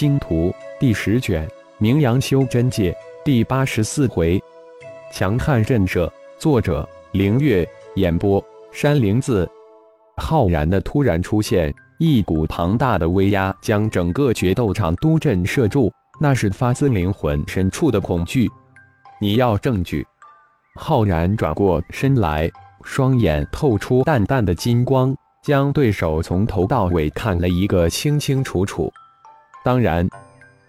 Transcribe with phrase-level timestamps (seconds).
[0.00, 0.50] 星图》
[0.80, 1.46] 第十卷
[1.76, 2.90] 《名扬修真界》
[3.22, 4.42] 第八十四回，
[5.12, 6.10] 强悍震慑。
[6.38, 7.68] 作者：凌月。
[7.96, 8.42] 演播：
[8.72, 9.46] 山灵子。
[10.16, 18.48] 浩然的突然出现，一股庞大的威压将整个决斗场都震慑住，那是发自灵魂深处的恐惧。
[19.20, 20.06] 你要证据？
[20.76, 22.50] 浩然转过身来，
[22.84, 28.90] 双眼透出淡淡的金光，将对手从头到尾看了一个清清楚楚。
[29.62, 30.08] 当然，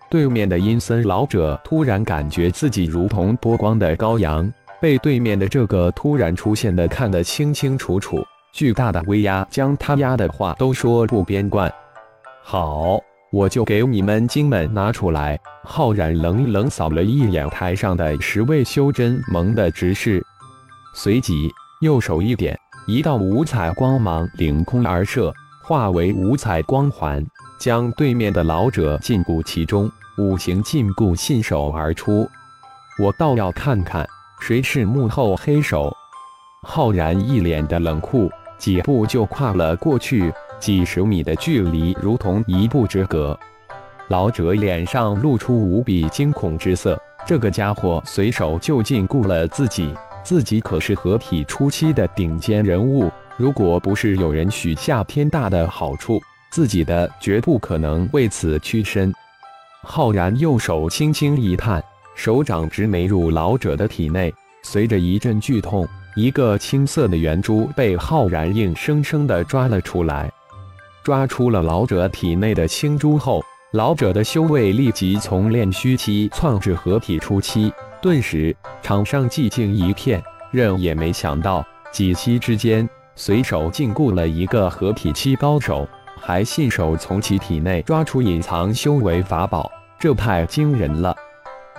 [0.09, 4.51] 对面的阴森老者突然感觉自己如同波光的羔羊。
[4.81, 11.71] 被对面的这个突然出现的看得清清楚楚，巨大的威压将他压的话都说不边关。
[12.43, 12.99] 好，
[13.31, 15.39] 我就给你们精们拿出来。
[15.63, 20.25] 浩然冷冷扫了一眼台上的十位修真盟的执事，
[20.95, 21.51] 随即
[21.81, 25.31] 右手一点，一道五彩光芒凌空而射，
[25.63, 27.23] 化为五彩光环，
[27.61, 29.87] 将对面的老者禁锢其中。
[30.17, 32.27] 五行禁锢信手而出，
[32.99, 34.03] 我倒要看看。
[34.39, 35.95] 谁是幕后黑手？
[36.63, 43.39] 浩然一脸的冷酷，几步就跨了过去，几十米的距离如同一步之隔。
[44.07, 56.19] 老者脸上露出无比惊恐之色，这个家伙随手就禁锢了自己，自己可是合体初期的顶尖人物，如果不是有人许下天大的好处，
[56.51, 59.11] 自己的绝不可能为此屈身。
[59.83, 61.83] 浩然右手轻轻一探。
[62.13, 64.31] 手掌直没入老者的体内，
[64.63, 70.29] 随着一阵剧痛，一个青色的圆珠被浩然硬生生的抓了出来。
[71.03, 80.21] 抓出了老者体内的青珠后，老者的修为立即从炼虚期窜至合体初期，顿时场上寂静一片。
[80.51, 85.87] 任也没想到，几息之间随手禁锢了一个合体期高手，
[86.21, 89.69] 还信手从其体内抓出隐藏修为法宝，
[89.99, 91.15] 这太惊人了。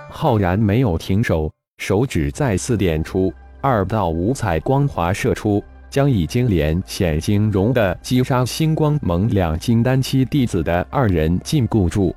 [0.09, 12.13] 浩然没有停手，手指再次点出，二道五彩光华射出，将已经连显晶融的击杀星光盟两金丹期弟子的二人禁锢住。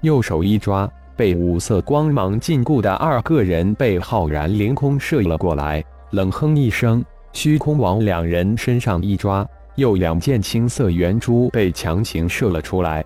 [0.00, 5.82] 右手一抓，被五色光芒禁锢的二个人被浩然凌空射了过来。
[6.10, 7.02] 冷哼一声，
[7.32, 9.46] 虚空往两人身上一抓，
[9.76, 13.04] 又两件青色圆珠被强行射了出来。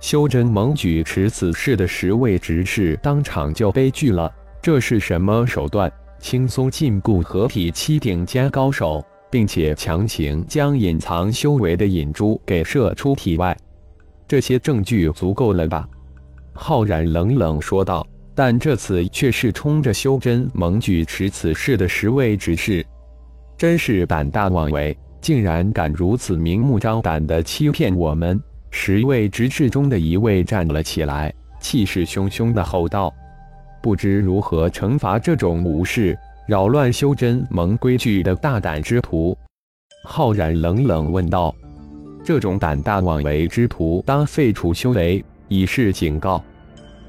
[0.00, 4.32] 修真盟举持此事的十位执事当场就悲剧了。
[4.60, 5.90] 这是什么手段？
[6.18, 13.56] 轻松禁锢合体七顶尖高手，并且强行将隐藏修为的引珠给射出体外。
[14.26, 15.88] 这些证据足够了吧？
[16.52, 18.06] 浩然冷冷说道。
[18.38, 22.84] 但这次却是冲着修真盟举持此事的十位执事，
[23.56, 24.94] 真是胆大妄为，
[25.26, 28.40] 竟然敢如此明目张胆地欺骗我们！
[28.70, 33.12] 十位执事中的一位站了起来，气势汹汹地吼道
[33.82, 36.16] ：“不知如何惩罚这种无视、
[36.46, 39.36] 扰乱修真盟规矩的大胆之徒。”
[40.06, 41.52] 浩然冷冷问道
[42.24, 46.40] ：“这种胆大妄为之徒，当废除修为，以示警告。”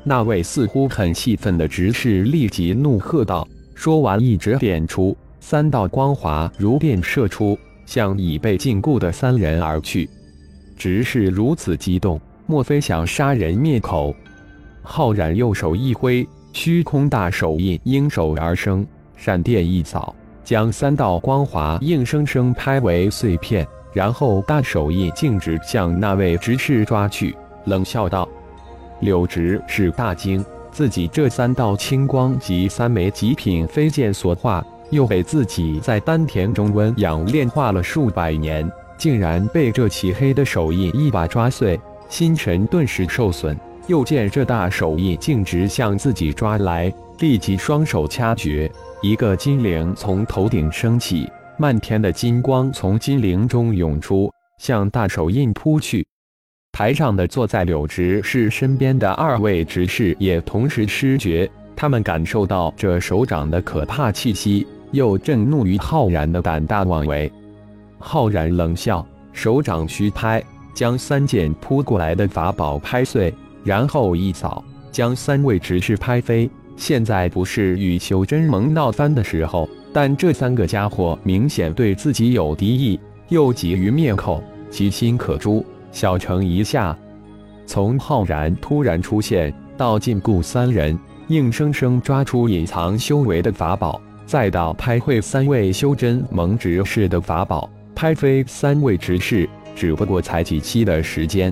[0.03, 7.55] 那位似乎很气愤的执事立即怒喝道：“说完，一指点出，三道光华如电射出，
[7.87, 10.07] 向已被禁锢的三人而去。”
[10.77, 14.15] 执事如此激动，莫非想杀人灭口？
[14.83, 20.15] 浩然右手一挥，虚空大手印应手而生，闪电一扫，
[20.45, 28.29] 将三道光华硬生生拍为碎片，然后大手印径直向那位执事抓去，冷笑道
[29.01, 43.55] ：“柳直是大惊，自己这三道青光及三枚极品飞剑所化，又被自己在丹田中温养炼化了数百年。”竟然被这漆黑的手印一把抓碎，心神顿时受损。
[43.85, 48.69] 又见这大手印径直向自己抓来，立即双手掐诀，
[49.03, 56.03] 一个金铃从头顶升起，漫天的金光从金铃中涌出，向大手印扑去。
[56.71, 67.31] 台上的坐在柳执事身边的二位执事也同时失觉，他们感受到这手掌的可怕气息，又震怒于浩然的胆大妄为。
[67.99, 70.43] 浩然冷笑，手掌虚拍，
[70.73, 76.49] 将三件扑过来的法宝拍碎，然后一扫，将三位执事拍飞。
[76.75, 82.99] 现在不是与修真盟闹翻的时候，但这三个家伙明显对自己有敌意，
[83.29, 85.65] 又急于灭口，其心可诛。
[85.91, 86.95] 小城一下，
[87.65, 90.95] 从浩然突然出现到禁锢三人，
[91.29, 97.69] 硬生生抓出隐藏修为的法宝，再到拍会三位修真盟执事的法宝。
[97.95, 101.51] 拍飞三位执事，只不过才几期的时间。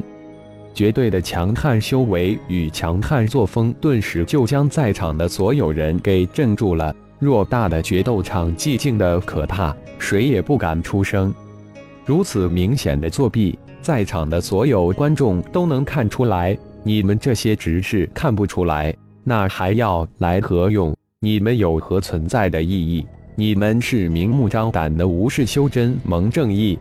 [0.74, 6.94] 绝对的强悍修为与强悍作风，顿时就将在场的所有人给镇住了。
[7.22, 11.33] 偌大的决斗场，寂静的可怕，谁也不敢出声。
[12.04, 16.56] 如此明显的作弊，在场的所有观众都能看出来。
[16.83, 18.94] 你们这些执事看不出来，
[19.24, 20.94] 那还要来何用？
[21.25, 23.04] 你们有何存在的意义？
[23.33, 26.77] 你们是明目张胆的无视修真盟正义。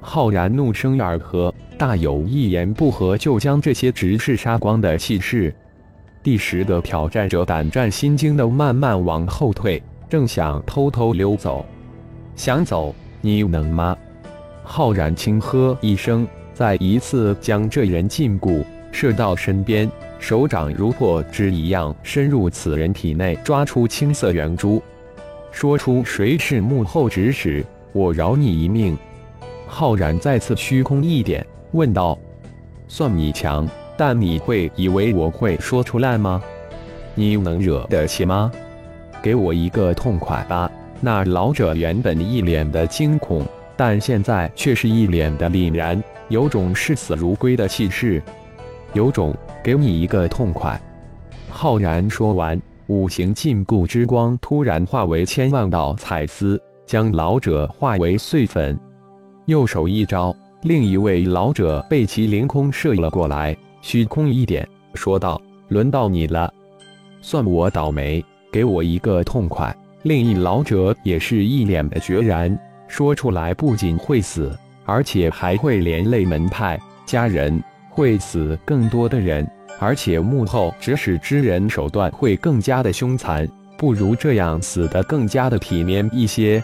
[0.00, 1.54] 浩然怒声而喝。
[1.78, 5.54] 大有一言不合就将这些执事杀光的气势。
[6.24, 9.80] 第十个挑战者胆战心惊的慢慢往后退，
[10.10, 11.64] 正想偷偷溜走。
[12.34, 13.96] 想走，你能吗？
[14.64, 18.64] 浩然轻喝一声，再一次将这人禁锢，
[19.00, 24.82] 射到身边，手掌如破枝一样深入此人体内，抓出青色圆珠，
[25.52, 28.98] 说出谁是幕后指使，我饶你一命。
[29.68, 31.46] 浩然再次虚空一点。
[31.70, 32.18] 问道
[32.88, 36.42] ：“算你强，但你会以为我会说出来吗？
[37.14, 38.50] 你能惹得起吗？
[39.22, 40.68] 给我一个痛快吧！”
[41.00, 43.46] 那老者原本一脸的惊恐，
[43.76, 48.20] 但现在却是一脸的凛然，有种视死如归的气势。
[48.94, 50.80] 有种，给你一个痛快！
[51.48, 58.78] 浩然说完，五行禁锢之光突然化为千万道彩丝，将老者化为碎粉。
[59.46, 60.34] 右手一招。
[60.62, 66.52] 另一位老者被其凌空射了过来，虚空一点，说道：“轮到你了，
[67.20, 72.58] 算我倒霉，给我一个痛快。”另一老者也是一脸的决然，
[72.88, 74.52] 说出来不仅会死，
[74.84, 76.76] 而且还会连累门派
[77.06, 77.62] 家人，
[77.98, 79.44] 会死更多的人，
[79.80, 83.44] 而且幕后指使之人手段会更加的凶残，
[83.76, 86.62] 不如这样死的更加的体面一些。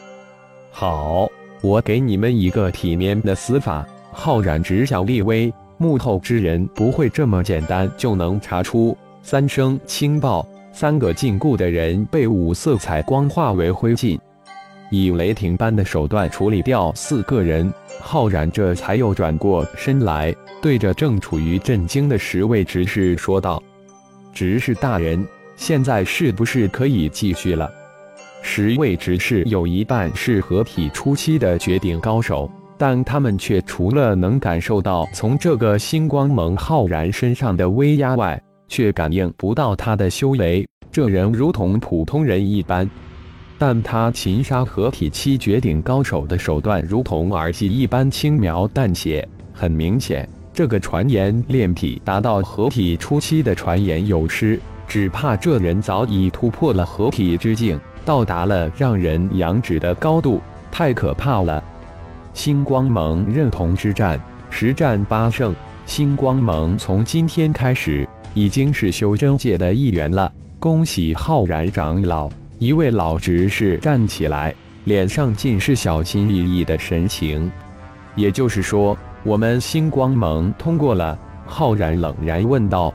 [0.71, 1.29] 好。
[1.61, 3.87] 我给你们一个体面的死法。
[4.13, 8.95] 浩然只想立威，幕后之人不会这么简单就能查出。
[9.23, 14.21] 三声轻爆，三个禁锢的人被五色彩光化为灰烬。
[14.91, 23.63] 以雷霆般的手段处理掉四个人，浩然这才又转过身来，对着正处于震惊的十位执事说道
[24.33, 25.27] ：“执事大人，
[25.57, 27.71] 现在是不是可以继续了？”
[28.43, 40.67] 十位执事有一半是合体初期的绝顶高手，但他们却除了能感受到从这个星光盟浩然身上的威压外，却感应不到他的修为。
[40.93, 42.89] 这人如同普通人一般，
[43.59, 49.27] 但他擒杀合体期绝顶高手的手段如同儿戏一般轻描淡写。
[49.53, 54.59] 很明显，这个传言炼体达到合体初期的传言有失，
[54.89, 57.79] 只怕这人早已突破了合体之境。
[58.05, 60.41] 到达了让人仰止的高度，
[60.71, 61.63] 太可怕了！
[62.35, 65.55] 星光盟认同之战，十战八胜。
[65.87, 70.31] 星光盟从今天开始已经是修真界的一员了。
[70.59, 72.29] 恭喜浩然长老！
[72.59, 74.55] 一位老执事站起来，
[74.85, 77.51] 脸上尽是小心翼翼的神情。
[78.15, 81.19] 也就是说，我们星光盟通过了？
[81.47, 82.95] 浩然冷然问道。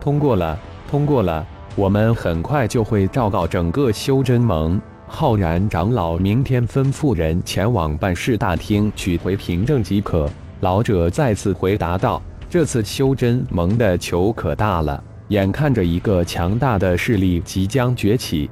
[0.00, 0.58] 通过了，
[0.90, 1.46] 通过了。
[1.76, 4.80] 我们很快就会昭告整个修真盟。
[5.06, 10.28] 浩然长老明天吩咐人前往办事大厅取回凭证即可。
[10.60, 12.20] 老者再次回答道
[12.50, 18.50] ：“这次修真盟的球可大了，眼看着一个强大的势力即将崛起。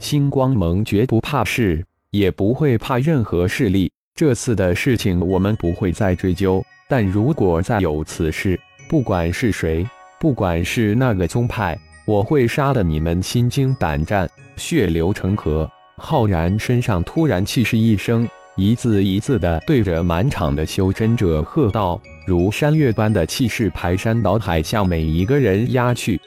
[0.00, 3.92] 星光盟绝不怕事，也不会怕任何势力。
[4.14, 9.86] 这次的事情我们不会再追究，但如果再有此事，不管是谁，
[10.18, 15.70] 不管是那个宗派。”我会杀得你们心惊胆战，血流成河。
[15.96, 18.26] 浩然身上突然气势一升，
[18.56, 26.20] 一字一字的对着满场的修真者喝道，如山岳般的气势排山倒海向每一个人压去。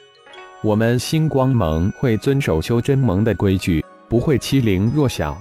[0.64, 5.36] 我们星光盟会遵守修真盟的规矩，不会欺凌弱小。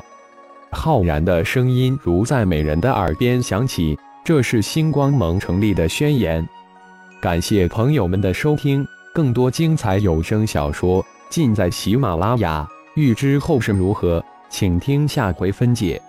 [0.70, 6.46] 浩然的声音如在美人的耳边响起，这是星光盟成立的宣言。
[7.22, 8.86] 感谢朋友们的收听。
[9.13, 16.01] 更多精彩有声小说尽在喜马拉雅，欲知后事如何，请听下回分解。